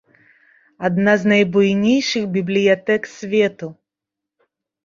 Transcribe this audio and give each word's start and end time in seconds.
Адна 0.89 1.13
з 1.23 1.29
найбуйнейшых 1.33 2.23
бібліятэк 2.39 3.01
свету. 3.15 3.73